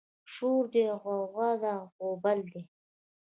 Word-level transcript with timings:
شور 0.33 0.63
دی 0.73 0.83
غوغه 1.01 1.49
ده 1.61 1.73
غوبل 1.95 2.39
دی 2.51 2.61